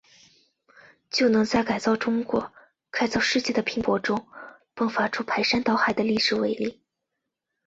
[1.11, 2.51] 就能在改造中国、
[2.89, 4.25] 改造世界的拼搏中，
[4.73, 6.81] 迸发出排山倒海的历史伟力。